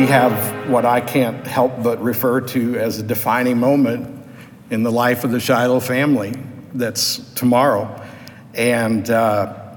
[0.00, 4.24] we have what I can't help but refer to as a defining moment
[4.70, 6.32] in the life of the Shiloh family
[6.72, 8.02] that's tomorrow.
[8.54, 9.76] And uh,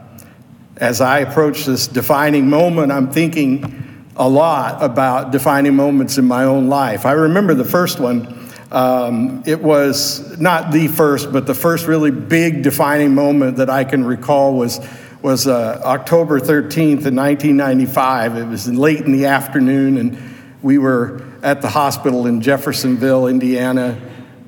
[0.78, 6.46] as I approach this defining moment, I'm thinking a lot about defining moments in my
[6.46, 7.05] own life.
[7.05, 8.50] I remember the first one.
[8.71, 13.83] Um, it was not the first, but the first really big defining moment that I
[13.83, 14.79] can recall was
[15.23, 18.36] was uh, October 13th in 1995.
[18.36, 20.18] It was late in the afternoon, and
[20.61, 23.97] we were at the hospital in Jeffersonville, Indiana,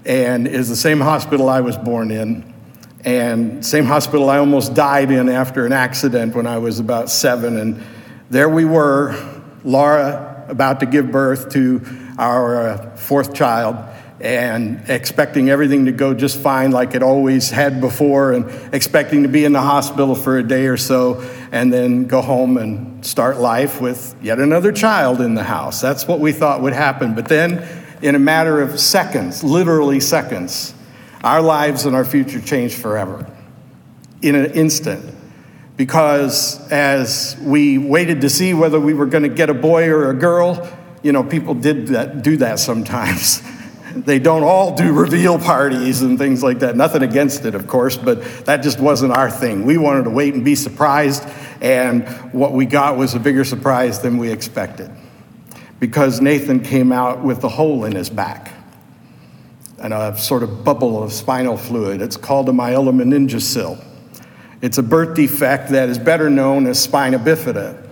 [0.04, 2.54] and is the same hospital I was born in,
[3.06, 7.56] and same hospital I almost died in after an accident when I was about seven.
[7.56, 7.82] And
[8.30, 9.16] there we were,
[9.64, 11.84] Laura, about to give birth to
[12.20, 13.78] our uh, fourth child
[14.20, 19.30] and expecting everything to go just fine like it always had before and expecting to
[19.30, 21.22] be in the hospital for a day or so
[21.52, 25.82] and then go home and start life with yet another child in the house.
[25.82, 27.14] That's what we thought would happen.
[27.14, 27.68] But then,
[28.02, 30.74] in a matter of seconds, literally seconds,
[31.24, 33.30] our lives and our future changed forever
[34.22, 35.14] in an instant.
[35.76, 40.10] Because as we waited to see whether we were going to get a boy or
[40.10, 40.68] a girl,
[41.04, 43.42] you know, people did that, do that sometimes.
[43.96, 46.76] they don't all do reveal parties and things like that.
[46.76, 49.66] Nothing against it, of course, but that just wasn't our thing.
[49.66, 51.24] We wanted to wait and be surprised,
[51.62, 54.92] and what we got was a bigger surprise than we expected
[55.80, 58.52] because Nathan came out with a hole in his back
[59.80, 62.02] and a sort of bubble of spinal fluid.
[62.02, 63.84] It's called a myelomeningocele.
[64.62, 67.88] It's a birth defect that is better known as spina bifida.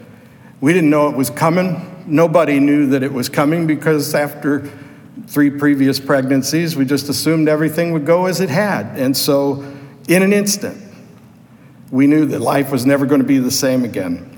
[0.61, 2.03] We didn't know it was coming.
[2.07, 4.69] Nobody knew that it was coming because after
[5.27, 8.97] three previous pregnancies, we just assumed everything would go as it had.
[8.99, 9.63] And so,
[10.07, 10.81] in an instant,
[11.91, 14.29] we knew that life was never going to be the same again.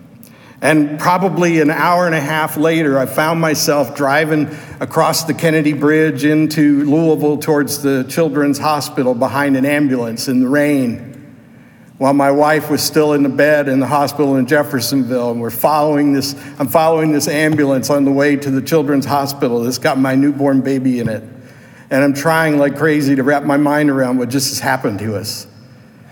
[0.62, 4.49] And probably an hour and a half later, I found myself driving
[4.80, 10.48] across the Kennedy Bridge into Louisville towards the Children's Hospital behind an ambulance in the
[10.48, 11.14] rain
[11.98, 15.32] while my wife was still in the bed in the hospital in Jeffersonville.
[15.32, 19.61] And we're following this, I'm following this ambulance on the way to the children's hospital
[19.64, 21.23] that's got my newborn baby in it.
[21.89, 25.16] And I'm trying like crazy to wrap my mind around what just has happened to
[25.16, 25.48] us.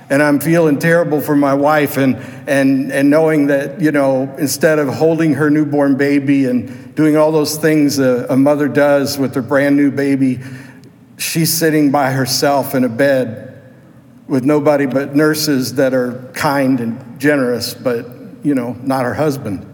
[0.10, 2.16] And I'm feeling terrible for my wife and,
[2.48, 7.32] and, and knowing that, you know, instead of holding her newborn baby and doing all
[7.32, 10.40] those things a, a mother does with her brand new baby,
[11.18, 13.53] she's sitting by herself in a bed
[14.28, 18.08] with nobody but nurses that are kind and generous, but,
[18.44, 19.66] you know, not her husband.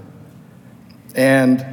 [1.16, 1.66] And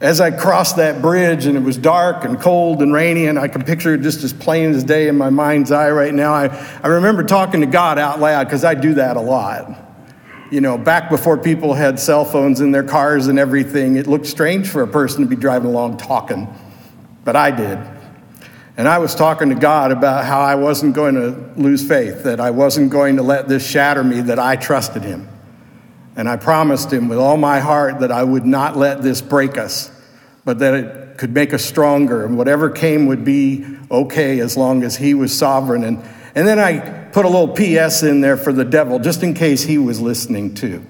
[0.00, 3.48] as I crossed that bridge and it was dark and cold and rainy, and I
[3.48, 6.48] can picture it just as plain as day in my mind's eye right now, I,
[6.82, 9.80] I remember talking to God out loud because I do that a lot.
[10.50, 14.26] You know, back before people had cell phones in their cars and everything, it looked
[14.26, 16.52] strange for a person to be driving along talking,
[17.24, 17.78] but I did.
[18.76, 22.40] And I was talking to God about how I wasn't going to lose faith, that
[22.40, 25.28] I wasn't going to let this shatter me, that I trusted Him.
[26.16, 29.56] And I promised Him with all my heart that I would not let this break
[29.56, 29.90] us,
[30.44, 34.82] but that it could make us stronger, and whatever came would be okay as long
[34.82, 35.84] as He was sovereign.
[35.84, 36.02] And,
[36.34, 39.62] and then I put a little PS in there for the devil, just in case
[39.62, 40.84] he was listening too.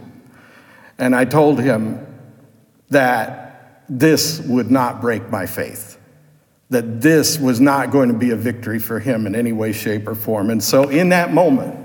[0.96, 2.06] And I told him
[2.88, 5.98] that this would not break my faith
[6.70, 10.08] that this was not going to be a victory for him in any way, shape,
[10.08, 10.50] or form.
[10.50, 11.78] And so in that moment,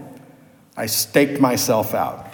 [0.77, 2.27] I staked myself out.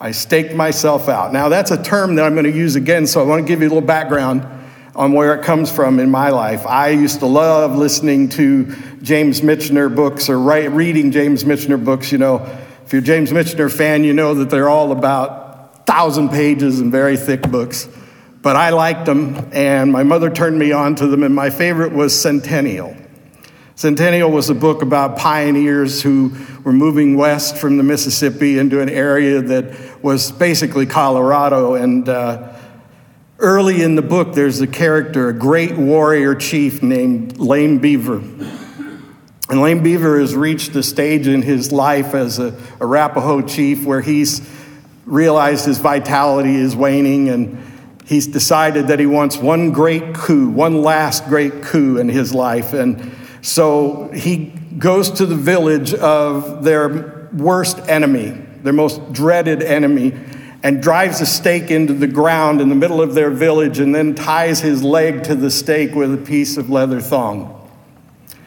[0.00, 1.32] I staked myself out.
[1.32, 3.60] Now, that's a term that I'm going to use again, so I want to give
[3.60, 4.46] you a little background
[4.94, 6.66] on where it comes from in my life.
[6.66, 12.12] I used to love listening to James Michener books or write, reading James Michener books.
[12.12, 12.44] You know,
[12.84, 16.90] if you're a James Michener fan, you know that they're all about thousand pages and
[16.92, 17.88] very thick books
[18.42, 21.92] but I liked them, and my mother turned me on to them, and my favorite
[21.92, 22.96] was Centennial.
[23.80, 26.32] Centennial was a book about pioneers who
[26.64, 31.76] were moving west from the Mississippi into an area that was basically Colorado.
[31.76, 32.52] And uh,
[33.38, 38.16] early in the book, there's a character, a great warrior chief named Lame Beaver.
[39.48, 44.02] And Lame Beaver has reached a stage in his life as a Arapaho chief where
[44.02, 44.46] he's
[45.06, 47.69] realized his vitality is waning and
[48.10, 52.72] he's decided that he wants one great coup, one last great coup in his life.
[52.72, 54.46] And so he
[54.78, 58.30] goes to the village of their worst enemy,
[58.64, 60.12] their most dreaded enemy,
[60.64, 64.16] and drives a stake into the ground in the middle of their village and then
[64.16, 67.70] ties his leg to the stake with a piece of leather thong.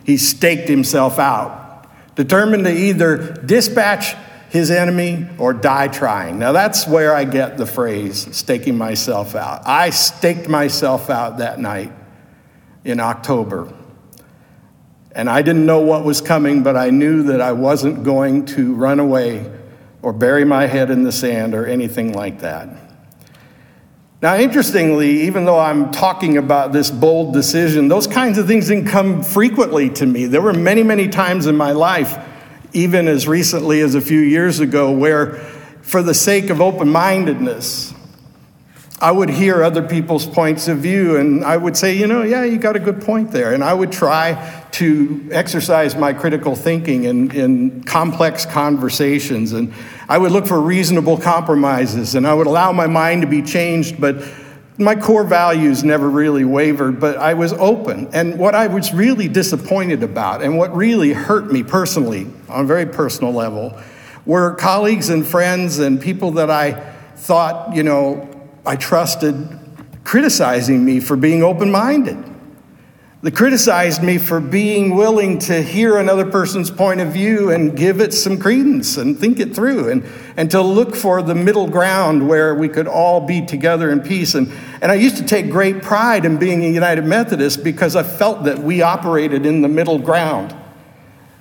[0.03, 1.87] He staked himself out,
[2.17, 4.13] determined to either dispatch
[4.53, 6.37] his enemy or die trying.
[6.37, 9.63] Now, that's where I get the phrase staking myself out.
[9.65, 11.91] I staked myself out that night
[12.85, 13.73] in October.
[15.11, 18.75] And I didn't know what was coming, but I knew that I wasn't going to
[18.75, 19.51] run away
[20.03, 22.69] or bury my head in the sand or anything like that.
[24.21, 28.87] Now, interestingly, even though I'm talking about this bold decision, those kinds of things didn't
[28.87, 30.27] come frequently to me.
[30.27, 32.15] There were many, many times in my life,
[32.73, 35.35] even as recently as a few years ago, where
[35.81, 37.93] for the sake of open mindedness,
[38.99, 42.45] I would hear other people's points of view and I would say, you know, yeah,
[42.45, 43.53] you got a good point there.
[43.53, 49.51] And I would try to exercise my critical thinking in, in complex conversations.
[49.51, 49.73] And
[50.07, 53.99] I would look for reasonable compromises and I would allow my mind to be changed,
[53.99, 54.23] but
[54.77, 58.09] my core values never really wavered, but I was open.
[58.13, 62.67] And what I was really disappointed about and what really hurt me personally on a
[62.67, 63.77] very personal level
[64.25, 66.71] were colleagues and friends and people that I
[67.15, 68.29] thought, you know,
[68.65, 69.59] I trusted
[70.03, 72.17] criticizing me for being open minded.
[73.23, 78.01] They criticized me for being willing to hear another person's point of view and give
[78.01, 80.03] it some credence and think it through and,
[80.35, 84.35] and to look for the middle ground where we could all be together in peace.
[84.35, 88.03] And, and I used to take great pride in being a United Methodist because I
[88.03, 90.53] felt that we operated in the middle ground.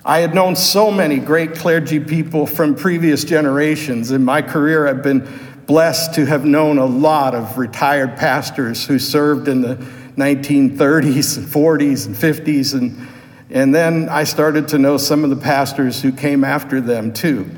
[0.05, 4.11] I had known so many great clergy people from previous generations.
[4.11, 5.27] In my career, I've been
[5.65, 11.47] blessed to have known a lot of retired pastors who served in the 1930s and
[11.47, 12.73] 40s and 50s.
[12.73, 13.07] And,
[13.49, 17.49] and then I started to know some of the pastors who came after them too.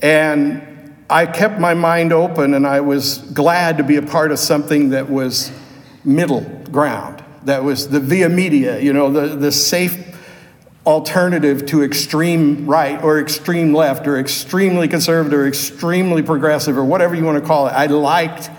[0.00, 4.38] And I kept my mind open and I was glad to be a part of
[4.38, 5.52] something that was
[6.04, 10.12] middle ground, that was the via media, you know, the, the safe
[10.84, 17.14] alternative to extreme right or extreme left or extremely conservative or extremely progressive or whatever
[17.14, 17.70] you want to call it.
[17.70, 18.50] I liked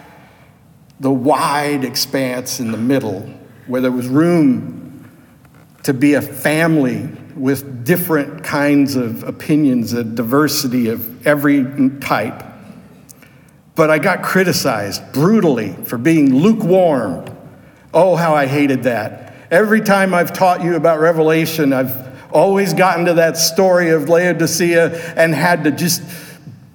[1.04, 3.30] the wide expanse in the middle
[3.68, 5.10] where there was room
[5.84, 11.66] to be a family with different kinds of opinions, a diversity of every
[12.00, 12.42] type.
[13.76, 17.26] But I got criticized brutally for being lukewarm.
[17.94, 19.36] Oh, how I hated that.
[19.52, 25.16] Every time I've taught you about Revelation, I've always gotten to that story of Laodicea
[25.18, 26.02] and had to just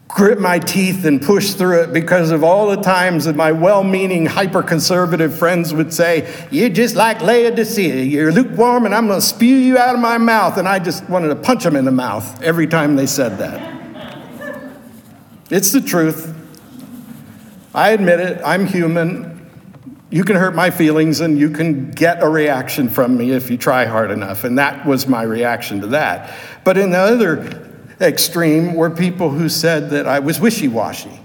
[0.08, 3.84] grit my teeth and push through it because of all the times that my well
[3.84, 8.02] meaning, hyper conservative friends would say, You're just like Laodicea.
[8.02, 10.56] You're lukewarm, and I'm going to spew you out of my mouth.
[10.56, 14.81] And I just wanted to punch them in the mouth every time they said that.
[15.50, 16.34] it's the truth.
[17.75, 19.38] I admit it, I'm human
[20.11, 23.58] you can hurt my feelings and you can get a reaction from me if you
[23.58, 24.44] try hard enough.
[24.44, 26.34] And that was my reaction to that.
[26.64, 27.68] But in the other
[28.00, 31.21] extreme were people who said that I was wishy washy,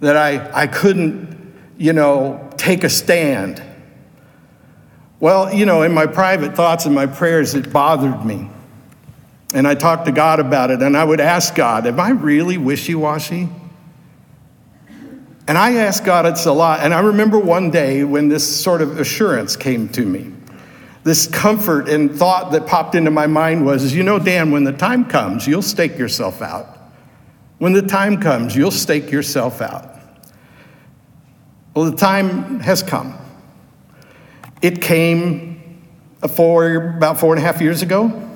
[0.00, 3.62] that I, I couldn't, you know, take a stand.
[5.20, 8.50] Well, you know, in my private thoughts and my prayers, it bothered me.
[9.54, 12.58] And I talked to God about it, and I would ask God, Am I really
[12.58, 13.48] wishy washy?
[15.46, 16.80] And I asked God it's a lot.
[16.80, 20.32] And I remember one day when this sort of assurance came to me.
[21.04, 24.72] This comfort and thought that popped into my mind was, you know, Dan, when the
[24.72, 26.66] time comes, you'll stake yourself out.
[27.58, 29.96] When the time comes, you'll stake yourself out.
[31.74, 33.16] Well, the time has come.
[34.62, 35.82] It came
[36.34, 38.30] for about four and a half years ago.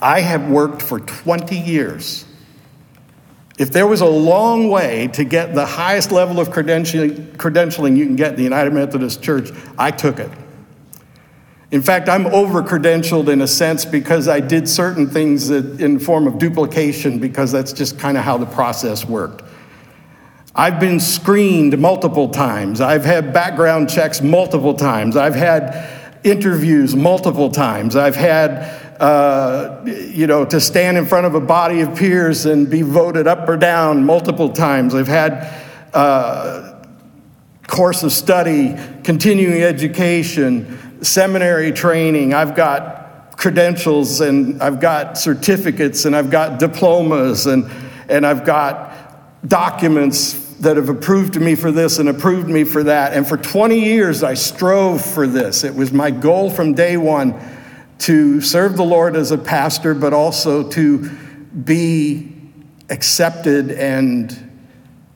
[0.00, 2.26] I have worked for 20 years
[3.58, 8.06] if there was a long way to get the highest level of credentialing, credentialing you
[8.06, 10.30] can get in the United Methodist Church, I took it.
[11.70, 15.98] In fact, I'm over credentialed in a sense because I did certain things that, in
[15.98, 19.42] form of duplication because that's just kind of how the process worked.
[20.54, 22.80] I've been screened multiple times.
[22.80, 25.16] I've had background checks multiple times.
[25.16, 27.96] I've had interviews multiple times.
[27.96, 32.68] I've had uh, you know, to stand in front of a body of peers and
[32.68, 34.94] be voted up or down multiple times.
[34.94, 35.54] I've had
[35.94, 36.82] uh,
[37.68, 42.34] course of study, continuing education, seminary training.
[42.34, 47.70] I've got credentials and I've got certificates and I've got diplomas and,
[48.08, 53.12] and I've got documents that have approved me for this and approved me for that.
[53.12, 55.62] And for 20 years, I strove for this.
[55.62, 57.40] It was my goal from day one
[58.00, 61.08] to serve the Lord as a pastor, but also to
[61.64, 62.32] be
[62.90, 64.50] accepted and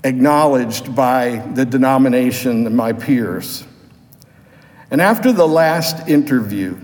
[0.05, 3.65] acknowledged by the denomination and my peers.
[4.93, 6.79] And after the last interview,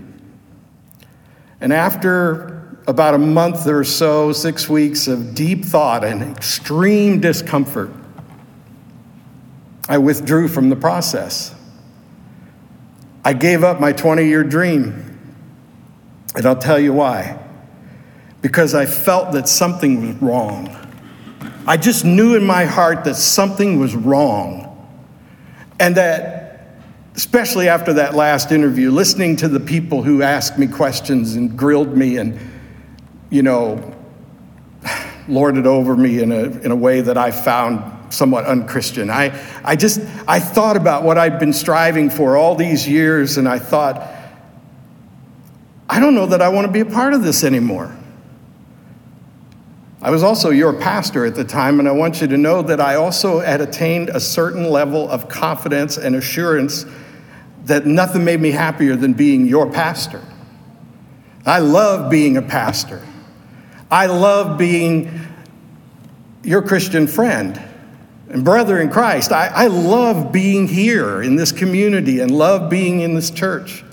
[1.61, 7.91] and after about a month or so, six weeks of deep thought and extreme discomfort,
[9.87, 11.53] I withdrew from the process.
[13.23, 15.05] I gave up my 20 year dream.
[16.35, 17.37] And I'll tell you why.
[18.41, 20.75] Because I felt that something was wrong.
[21.67, 24.65] I just knew in my heart that something was wrong.
[25.79, 26.38] And that,
[27.15, 31.95] especially after that last interview, listening to the people who asked me questions and grilled
[31.95, 32.39] me and,
[33.29, 33.95] you know,
[35.27, 39.09] lorded over me in a, in a way that I found somewhat unchristian.
[39.09, 43.47] I, I just, I thought about what I'd been striving for all these years, and
[43.47, 44.07] I thought,
[45.87, 47.95] I don't know that I want to be a part of this anymore.
[50.01, 52.79] I was also your pastor at the time, and I want you to know that
[52.79, 56.85] I also had attained a certain level of confidence and assurance
[57.65, 60.21] that nothing made me happier than being your pastor.
[61.45, 63.05] I love being a pastor.
[63.91, 65.19] I love being
[66.43, 67.61] your Christian friend
[68.29, 69.33] and brother in Christ.
[69.33, 73.83] I, I love being here in this community and love being in this church.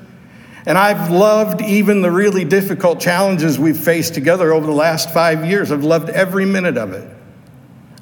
[0.66, 5.44] And I've loved even the really difficult challenges we've faced together over the last five
[5.44, 5.70] years.
[5.70, 7.08] I've loved every minute of it.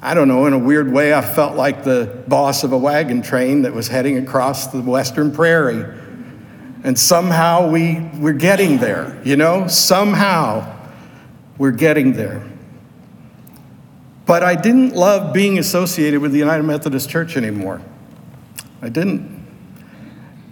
[0.01, 3.21] I don't know, in a weird way, I felt like the boss of a wagon
[3.21, 5.83] train that was heading across the western prairie.
[6.83, 9.67] And somehow we, we're getting there, you know?
[9.67, 10.75] Somehow
[11.57, 12.43] we're getting there.
[14.25, 17.81] But I didn't love being associated with the United Methodist Church anymore.
[18.81, 19.45] I didn't.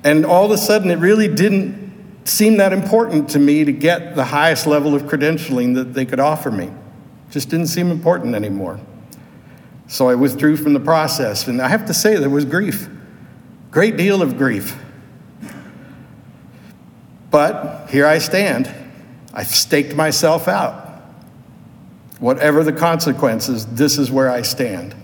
[0.04, 1.83] And all of a sudden, it really didn't
[2.26, 6.20] seemed that important to me to get the highest level of credentialing that they could
[6.20, 6.72] offer me.
[7.32, 8.80] Just didn't seem important anymore.
[9.88, 11.48] So I withdrew from the process.
[11.48, 12.90] And I have to say, there was grief,
[13.72, 14.78] great deal of grief.
[17.30, 18.74] But here I stand.
[19.34, 21.02] I've staked myself out.
[22.20, 24.96] Whatever the consequences, this is where I stand.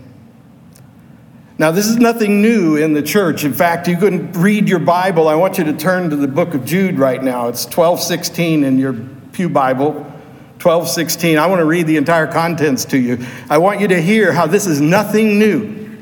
[1.60, 3.44] Now, this is nothing new in the church.
[3.44, 5.28] In fact, you can read your Bible.
[5.28, 7.50] I want you to turn to the book of Jude right now.
[7.50, 8.94] It's 1216 in your
[9.34, 9.92] Pew Bible.
[9.92, 11.38] 1216.
[11.38, 13.26] I want to read the entire contents to you.
[13.50, 15.98] I want you to hear how this is nothing new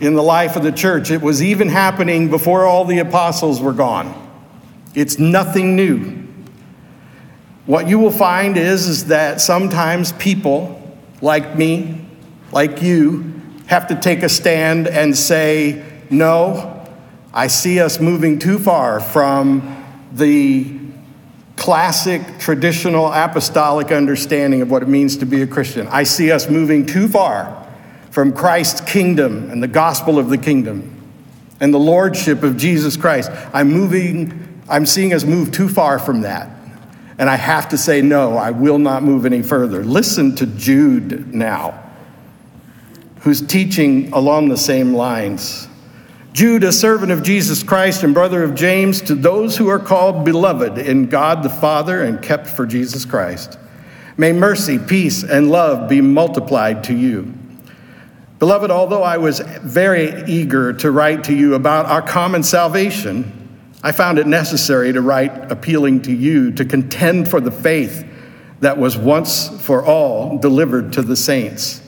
[0.00, 1.10] in the life of the church.
[1.10, 4.14] It was even happening before all the apostles were gone.
[4.94, 6.26] It's nothing new.
[7.66, 10.80] What you will find is, is that sometimes people
[11.20, 12.02] like me,
[12.50, 13.39] like you,
[13.70, 16.84] have to take a stand and say, no,
[17.32, 20.76] I see us moving too far from the
[21.54, 25.86] classic traditional apostolic understanding of what it means to be a Christian.
[25.86, 27.64] I see us moving too far
[28.10, 31.00] from Christ's kingdom and the gospel of the kingdom
[31.60, 33.30] and the lordship of Jesus Christ.
[33.54, 36.50] I'm moving, I'm seeing us move too far from that.
[37.18, 39.84] And I have to say, no, I will not move any further.
[39.84, 41.89] Listen to Jude now
[43.20, 45.68] who's teaching along the same lines.
[46.32, 50.24] Jude, a servant of Jesus Christ and brother of James, to those who are called
[50.24, 53.58] beloved in God the Father and kept for Jesus Christ.
[54.16, 57.34] May mercy, peace, and love be multiplied to you.
[58.38, 63.36] Beloved, although I was very eager to write to you about our common salvation,
[63.82, 68.06] I found it necessary to write appealing to you to contend for the faith
[68.60, 71.82] that was once for all delivered to the saints.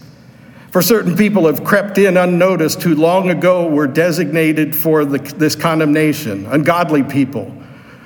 [0.72, 5.54] For certain people have crept in unnoticed who long ago were designated for the, this
[5.54, 7.54] condemnation, ungodly people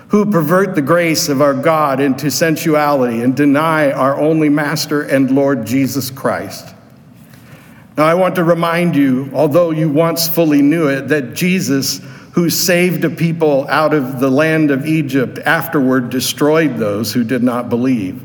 [0.08, 5.30] who pervert the grace of our God into sensuality and deny our only Master and
[5.30, 6.74] Lord Jesus Christ.
[7.96, 12.00] Now, I want to remind you, although you once fully knew it, that Jesus,
[12.32, 17.44] who saved a people out of the land of Egypt, afterward destroyed those who did
[17.44, 18.24] not believe.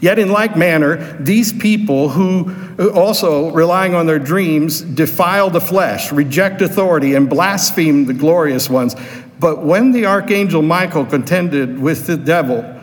[0.00, 2.54] Yet, in like manner, these people who
[2.90, 8.94] also, relying on their dreams, defile the flesh, reject authority, and blaspheme the glorious ones.
[9.40, 12.74] But when the archangel Michael contended with the devil,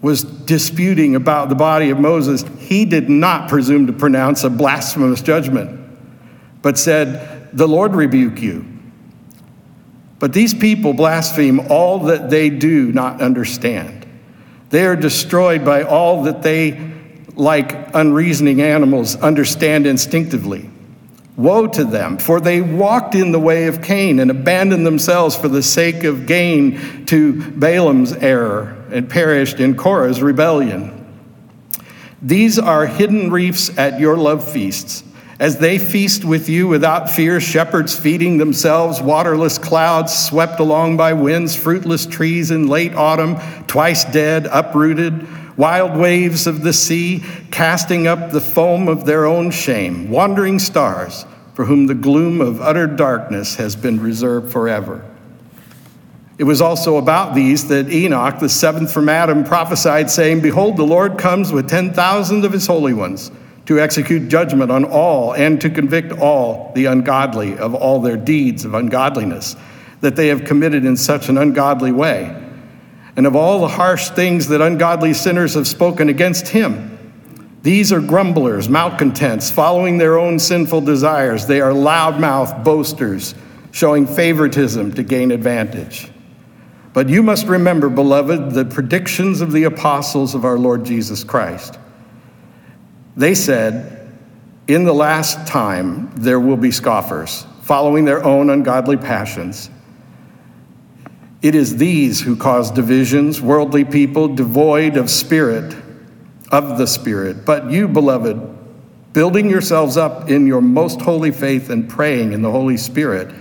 [0.00, 5.22] was disputing about the body of Moses, he did not presume to pronounce a blasphemous
[5.22, 5.80] judgment,
[6.62, 8.64] but said, The Lord rebuke you.
[10.18, 13.97] But these people blaspheme all that they do not understand.
[14.70, 16.92] They are destroyed by all that they
[17.34, 20.68] like unreasoning animals, understand instinctively.
[21.36, 25.46] Woe to them, for they walked in the way of Cain and abandoned themselves for
[25.46, 31.06] the sake of gain to Balaam's error and perished in Korah's rebellion.
[32.20, 35.04] These are hidden reefs at your love feasts.
[35.40, 41.12] As they feast with you without fear, shepherds feeding themselves, waterless clouds swept along by
[41.12, 43.36] winds, fruitless trees in late autumn,
[43.68, 49.52] twice dead, uprooted wild waves of the sea, casting up the foam of their own
[49.52, 55.04] shame, wandering stars, for whom the gloom of utter darkness has been reserved forever.
[56.36, 60.84] It was also about these that Enoch, the seventh from Adam, prophesied, saying, Behold, the
[60.84, 63.30] Lord comes with 10,000 of his holy ones
[63.68, 68.64] to execute judgment on all and to convict all the ungodly of all their deeds
[68.64, 69.56] of ungodliness
[70.00, 72.34] that they have committed in such an ungodly way
[73.14, 77.12] and of all the harsh things that ungodly sinners have spoken against him.
[77.62, 81.44] These are grumblers, malcontents, following their own sinful desires.
[81.44, 83.34] They are loudmouth boasters,
[83.70, 86.10] showing favoritism to gain advantage.
[86.94, 91.78] But you must remember, beloved, the predictions of the apostles of our Lord Jesus Christ.
[93.18, 94.10] They said,
[94.66, 99.68] In the last time there will be scoffers, following their own ungodly passions
[101.40, 105.76] it is these who cause divisions, worldly people devoid of spirit,
[106.50, 107.44] of the Spirit.
[107.44, 108.56] But you, beloved,
[109.12, 113.32] building yourselves up in your most holy faith and praying in the Holy Spirit,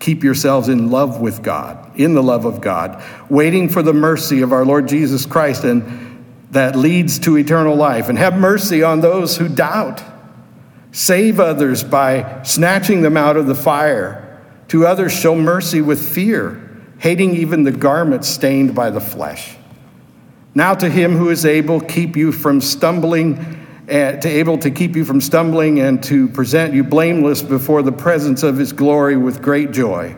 [0.00, 4.42] keep yourselves in love with God, in the love of God, waiting for the mercy
[4.42, 6.05] of our Lord Jesus Christ, and
[6.56, 8.08] that leads to eternal life.
[8.08, 10.02] And have mercy on those who doubt.
[10.92, 14.22] Save others by snatching them out of the fire.
[14.68, 16.62] To others, show mercy with fear
[16.98, 19.56] hating even the garment stained by the flesh.
[20.54, 23.38] Now to him who is able keep you from stumbling,
[23.88, 27.92] uh, to able to keep you from stumbling and to present you blameless before the
[27.92, 30.16] presence of his glory with great joy.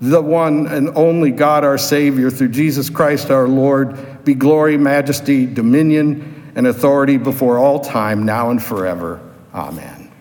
[0.00, 3.96] The one and only God our Savior, through Jesus Christ our Lord,
[4.28, 9.22] be glory, majesty, dominion, and authority before all time, now and forever.
[9.54, 10.12] Amen.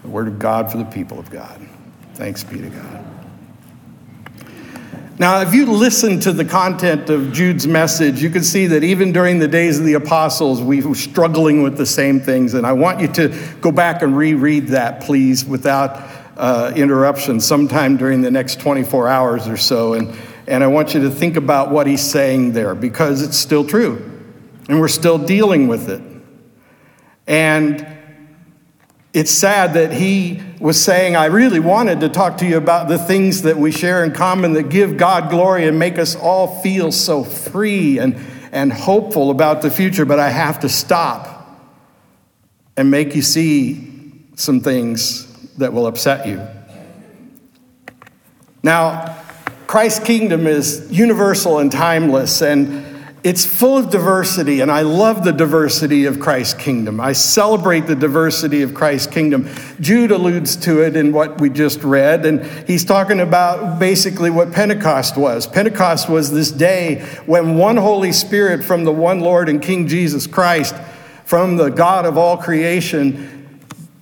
[0.00, 1.60] The word of God for the people of God.
[2.14, 3.04] Thanks be to God.
[5.18, 9.12] Now, if you listen to the content of Jude's message, you can see that even
[9.12, 12.54] during the days of the apostles, we were struggling with the same things.
[12.54, 16.02] And I want you to go back and reread that, please, without
[16.38, 19.92] uh, interruption, sometime during the next 24 hours or so.
[19.92, 20.16] And,
[20.48, 24.02] and I want you to think about what he's saying there because it's still true.
[24.66, 26.02] And we're still dealing with it.
[27.26, 27.86] And
[29.12, 32.96] it's sad that he was saying, I really wanted to talk to you about the
[32.96, 36.92] things that we share in common that give God glory and make us all feel
[36.92, 38.16] so free and,
[38.50, 41.60] and hopeful about the future, but I have to stop
[42.74, 46.46] and make you see some things that will upset you.
[48.62, 49.17] Now,
[49.68, 52.86] Christ's kingdom is universal and timeless, and
[53.22, 57.02] it's full of diversity, and I love the diversity of Christ's kingdom.
[57.02, 59.46] I celebrate the diversity of Christ's kingdom.
[59.78, 64.52] Jude alludes to it in what we just read, and he's talking about basically what
[64.52, 65.46] Pentecost was.
[65.46, 70.26] Pentecost was this day when one Holy Spirit from the one Lord and King Jesus
[70.26, 70.74] Christ,
[71.26, 73.37] from the God of all creation,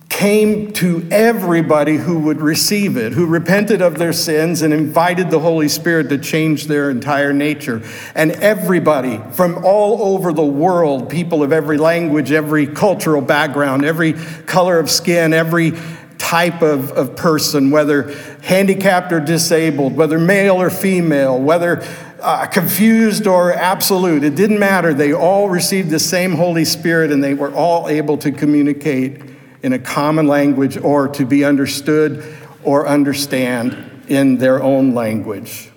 [0.09, 5.39] came to everybody who would receive it, who repented of their sins and invited the
[5.39, 7.81] Holy Spirit to change their entire nature.
[8.15, 14.13] And everybody from all over the world, people of every language, every cultural background, every
[14.45, 15.73] color of skin, every
[16.17, 21.83] type of, of person, whether handicapped or disabled, whether male or female, whether
[22.21, 24.93] uh, confused or absolute, it didn't matter.
[24.93, 29.73] They all received the same Holy Spirit and they were all able to communicate in
[29.73, 32.23] a common language or to be understood
[32.63, 35.71] or understand in their own language.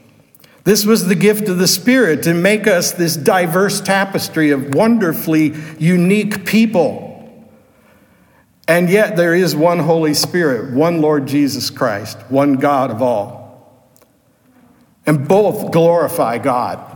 [0.65, 5.55] This was the gift of the Spirit to make us this diverse tapestry of wonderfully
[5.79, 7.09] unique people.
[8.69, 13.91] And yet there is one Holy Spirit, one Lord Jesus Christ, one God of all.
[15.07, 16.90] And both glorify God.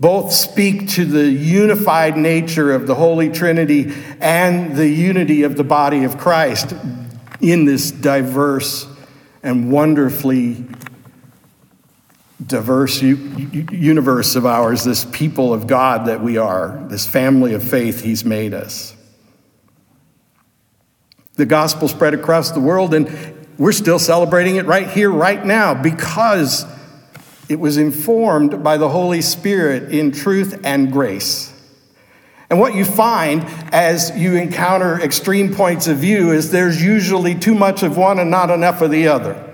[0.00, 5.64] Both speak to the unified nature of the Holy Trinity and the unity of the
[5.64, 6.74] body of Christ
[7.42, 8.86] in this diverse
[9.42, 10.64] and wonderfully
[12.44, 18.02] diverse universe of ours, this people of God that we are, this family of faith
[18.02, 18.96] He's made us.
[21.34, 25.74] The gospel spread across the world, and we're still celebrating it right here, right now,
[25.74, 26.64] because
[27.50, 31.52] it was informed by the Holy Spirit in truth and grace.
[32.48, 37.56] And what you find as you encounter extreme points of view is there's usually too
[37.56, 39.52] much of one and not enough of the other.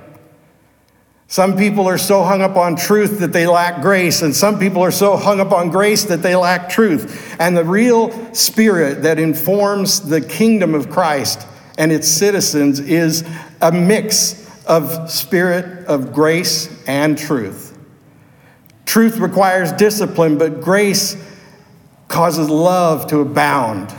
[1.27, 4.83] Some people are so hung up on truth that they lack grace, and some people
[4.83, 7.35] are so hung up on grace that they lack truth.
[7.41, 11.47] And the real spirit that informs the kingdom of Christ
[11.79, 13.25] and its citizens is
[13.63, 17.65] a mix of spirit of grace and truth.
[18.87, 21.16] Truth requires discipline, but grace
[22.09, 23.94] causes love to abound.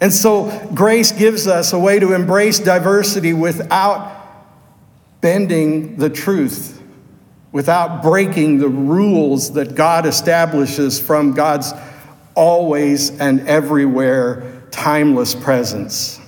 [0.00, 4.16] And so, grace gives us a way to embrace diversity without
[5.20, 6.82] bending the truth,
[7.52, 11.72] without breaking the rules that God establishes from God's
[12.34, 16.20] always and everywhere timeless presence.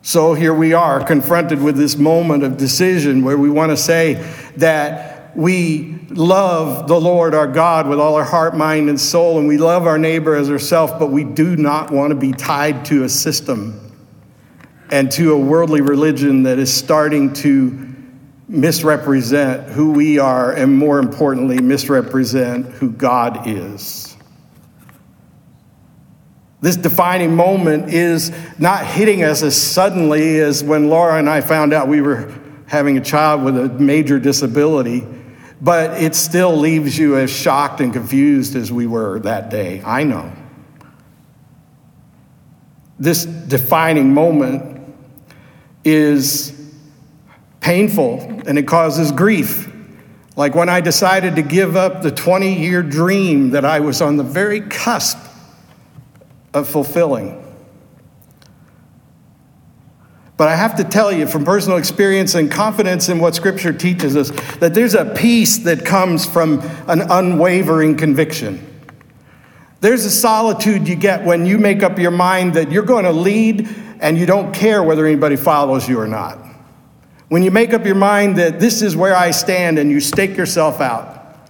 [0.00, 4.14] So here we are, confronted with this moment of decision where we want to say
[4.56, 9.48] that we love the Lord our God with all our heart, mind, and soul, and
[9.48, 13.04] we love our neighbor as ourselves, but we do not want to be tied to
[13.04, 13.78] a system
[14.90, 17.88] and to a worldly religion that is starting to
[18.48, 24.14] misrepresent who we are, and more importantly, misrepresent who God is.
[26.60, 31.72] This defining moment is not hitting us as suddenly as when Laura and I found
[31.72, 32.32] out we were
[32.66, 35.06] having a child with a major disability
[35.62, 39.80] but it still leaves you as shocked and confused as we were that day.
[39.84, 40.32] I know.
[42.98, 44.80] This defining moment
[45.84, 46.52] is
[47.60, 49.72] painful and it causes grief.
[50.34, 54.16] Like when I decided to give up the 20 year dream that I was on
[54.16, 55.18] the very cusp
[56.52, 57.41] of fulfilling.
[60.42, 64.16] But I have to tell you from personal experience and confidence in what Scripture teaches
[64.16, 68.58] us that there's a peace that comes from an unwavering conviction.
[69.80, 73.12] There's a solitude you get when you make up your mind that you're going to
[73.12, 73.68] lead
[74.00, 76.38] and you don't care whether anybody follows you or not.
[77.28, 80.36] When you make up your mind that this is where I stand and you stake
[80.36, 81.48] yourself out,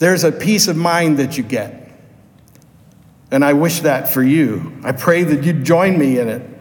[0.00, 1.90] there's a peace of mind that you get.
[3.30, 4.78] And I wish that for you.
[4.84, 6.53] I pray that you'd join me in it.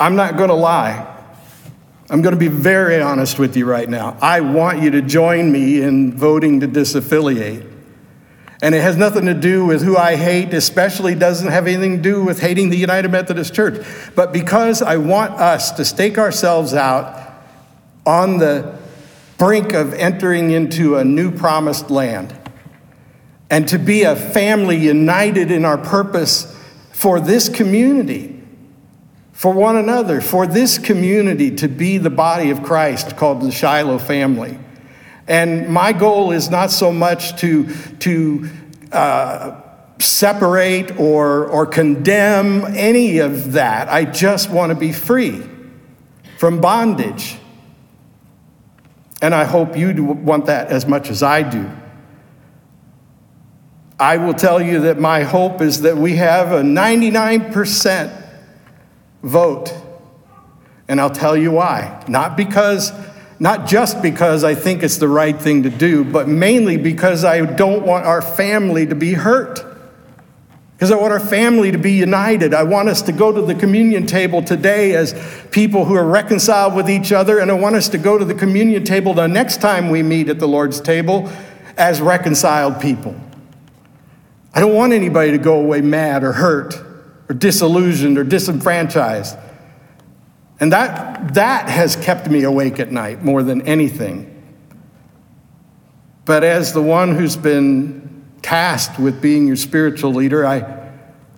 [0.00, 1.16] I'm not going to lie.
[2.10, 4.16] I'm going to be very honest with you right now.
[4.22, 7.66] I want you to join me in voting to disaffiliate.
[8.62, 12.02] And it has nothing to do with who I hate, especially doesn't have anything to
[12.02, 13.86] do with hating the United Methodist Church.
[14.14, 17.32] But because I want us to stake ourselves out
[18.06, 18.78] on the
[19.36, 22.36] brink of entering into a new promised land
[23.50, 26.56] and to be a family united in our purpose
[26.92, 28.37] for this community
[29.38, 33.98] for one another, for this community to be the body of Christ called the Shiloh
[33.98, 34.58] family.
[35.28, 38.50] And my goal is not so much to, to
[38.90, 39.60] uh,
[40.00, 43.88] separate or, or condemn any of that.
[43.88, 45.40] I just want to be free
[46.36, 47.38] from bondage.
[49.22, 51.70] And I hope you want that as much as I do.
[54.00, 58.27] I will tell you that my hope is that we have a 99%
[59.22, 59.72] vote.
[60.88, 62.04] And I'll tell you why.
[62.08, 62.92] Not because
[63.40, 67.44] not just because I think it's the right thing to do, but mainly because I
[67.44, 69.64] don't want our family to be hurt.
[70.72, 72.54] Because I want our family to be united.
[72.54, 75.14] I want us to go to the communion table today as
[75.50, 78.34] people who are reconciled with each other, and I want us to go to the
[78.34, 81.30] communion table the next time we meet at the Lord's table
[81.76, 83.20] as reconciled people.
[84.54, 86.87] I don't want anybody to go away mad or hurt
[87.28, 89.36] or disillusioned or disenfranchised.
[90.60, 94.34] And that, that has kept me awake at night more than anything.
[96.24, 100.90] But as the one who's been tasked with being your spiritual leader, I,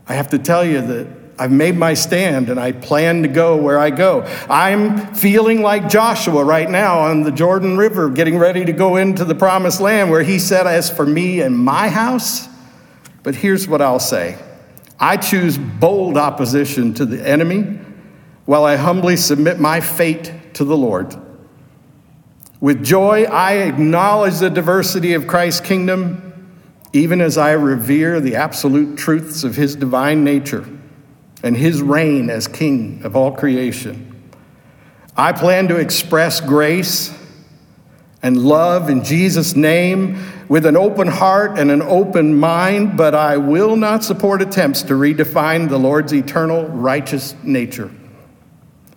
[0.06, 1.06] I have to tell you that
[1.38, 4.22] I've made my stand and I plan to go where I go.
[4.48, 9.24] I'm feeling like Joshua right now on the Jordan River, getting ready to go into
[9.24, 12.48] the promised land where he said, As for me and my house,
[13.22, 14.38] but here's what I'll say
[15.00, 17.78] I choose bold opposition to the enemy
[18.44, 21.16] while I humbly submit my fate to the Lord.
[22.60, 26.52] With joy, I acknowledge the diversity of Christ's kingdom,
[26.92, 30.68] even as I revere the absolute truths of his divine nature
[31.42, 34.30] and his reign as king of all creation.
[35.16, 37.16] I plan to express grace
[38.22, 43.36] and love in Jesus' name with an open heart and an open mind, but I
[43.36, 47.90] will not support attempts to redefine the Lord's eternal righteous nature.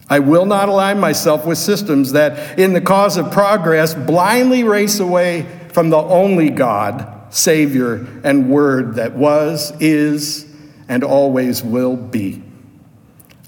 [0.09, 4.99] I will not align myself with systems that, in the cause of progress, blindly race
[4.99, 10.45] away from the only God, Savior, and Word that was, is,
[10.89, 12.43] and always will be.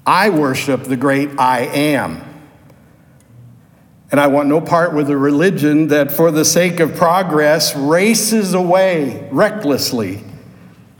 [0.06, 2.22] I worship the great I am.
[4.10, 8.54] And I want no part with a religion that, for the sake of progress, races
[8.54, 10.22] away recklessly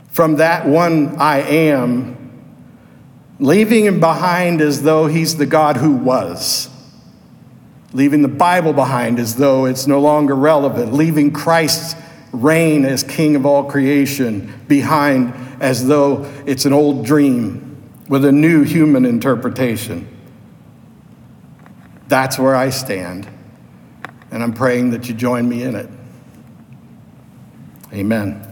[0.09, 2.17] from that one I am,
[3.39, 6.69] leaving him behind as though he's the God who was,
[7.93, 11.95] leaving the Bible behind as though it's no longer relevant, leaving Christ's
[12.31, 17.77] reign as King of all creation behind as though it's an old dream
[18.09, 20.07] with a new human interpretation.
[22.07, 23.27] That's where I stand,
[24.31, 25.89] and I'm praying that you join me in it.
[27.93, 28.43] Amen.